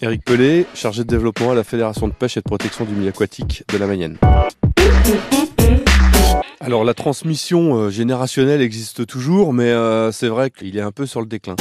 [0.00, 3.10] Eric Pelé, chargé de développement à la Fédération de pêche et de protection du milieu
[3.10, 4.18] aquatique de la Mayenne.
[6.60, 11.06] Alors la transmission euh, générationnelle existe toujours, mais euh, c'est vrai qu'il est un peu
[11.06, 11.56] sur le déclin.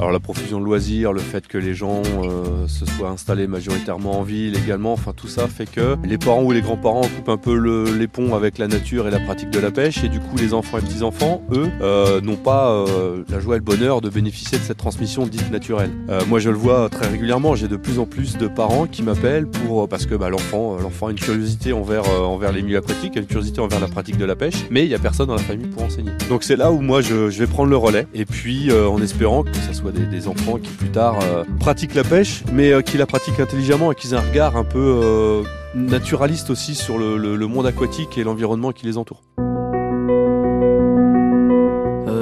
[0.00, 4.18] Alors la profusion de loisirs, le fait que les gens euh, se soient installés majoritairement
[4.18, 7.36] en ville également, enfin tout ça fait que les parents ou les grands-parents coupent un
[7.36, 10.18] peu le, les ponts avec la nature et la pratique de la pêche et du
[10.18, 14.00] coup les enfants et petits-enfants, eux, euh, n'ont pas euh, la joie et le bonheur
[14.00, 15.90] de bénéficier de cette transmission dite naturelle.
[16.08, 19.02] Euh, moi je le vois très régulièrement, j'ai de plus en plus de parents qui
[19.02, 23.18] m'appellent pour parce que bah, l'enfant l'enfant a une curiosité envers, envers les milieux aquatiques,
[23.18, 25.36] a une curiosité envers la pratique de la pêche, mais il n'y a personne dans
[25.36, 26.12] la famille pour enseigner.
[26.30, 29.42] Donc c'est là où moi je, je, vais prendre le relais et puis en espérant
[29.42, 32.82] que ça soit des, des enfants qui plus tard euh, pratiquent la pêche, mais euh,
[32.82, 35.42] qui la pratiquent intelligemment et qui aient un regard un peu euh,
[35.74, 39.22] naturaliste aussi sur le monde aquatique et l'environnement qui les entoure.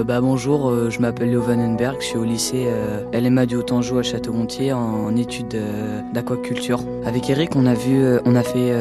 [0.08, 3.98] Bah, bonjour, euh, je m'appelle Léo Vandenberg, je suis au lycée euh, LMA du Haut-Anjou
[3.98, 6.80] à Château-Gontier en, études euh, d'aquaculture.
[7.04, 8.72] Avec Eric, on a vu, on a fait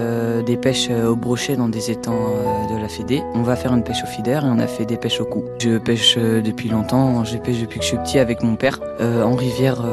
[0.45, 2.29] des pêches au brochet dans des étangs
[2.71, 3.21] de la Fédé.
[3.33, 5.43] On va faire une pêche au feeder et on a fait des pêches au cou.
[5.59, 8.79] Je pêche depuis longtemps, je pêche depuis que je suis petit avec mon père.
[8.99, 9.83] En rivière,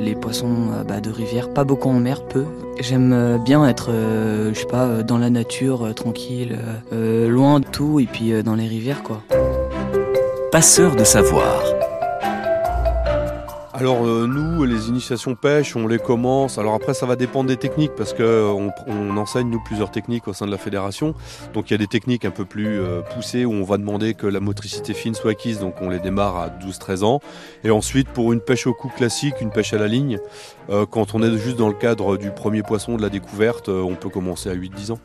[0.00, 0.56] les poissons
[0.88, 2.44] bah, de rivière, pas beaucoup en mer, peu.
[2.80, 3.90] J'aime bien être,
[4.52, 6.58] je sais pas, dans la nature, tranquille,
[6.92, 9.22] loin de tout et puis dans les rivières quoi.
[10.54, 11.64] Passeur de savoir.
[13.72, 16.58] Alors euh, nous, les initiations pêche, on les commence.
[16.58, 20.32] Alors après, ça va dépendre des techniques parce euh, on, enseigne nous plusieurs techniques au
[20.32, 21.16] sein de la fédération.
[21.54, 24.14] Donc il y a des techniques un peu plus euh, poussées où on va demander
[24.14, 25.58] que la motricité fine soit acquise.
[25.58, 27.20] Donc on les démarre à 12-13 ans.
[27.64, 30.20] Et ensuite, pour une pêche au coup classique, une pêche à la ligne,
[30.70, 33.96] euh, quand on est juste dans le cadre du premier poisson de la découverte, on
[33.96, 35.00] peut commencer à 8-10 ans.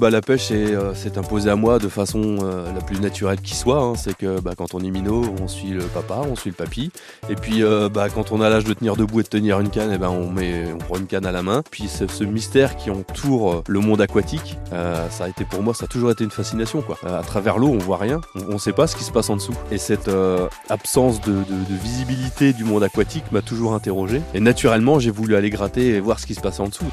[0.00, 3.40] Bah, la pêche c'est euh, c'est imposé à moi de façon euh, la plus naturelle
[3.40, 3.82] qui soit.
[3.82, 3.94] hein.
[3.96, 6.92] C'est que bah, quand on est minot, on suit le papa, on suit le papy.
[7.28, 9.70] Et puis euh, bah, quand on a l'âge de tenir debout et de tenir une
[9.70, 11.62] canne, et ben on, met, on prend une canne à la main.
[11.68, 15.88] Puis ce, mystère qui entoure le monde aquatique, ça a été pour moi, ça a
[15.88, 16.80] toujours été une fascination.
[16.80, 16.96] Quoi.
[17.04, 19.36] À travers l'eau, on voit rien, on ne sait pas ce qui se passe en
[19.36, 19.54] dessous.
[19.72, 20.10] Et cette
[20.68, 24.20] absence de, de- de visibilité du monde aquatique m'a toujours interrogé.
[24.34, 26.84] Et naturellement, j'ai voulu aller gratter et voir ce qui se passait en dessous.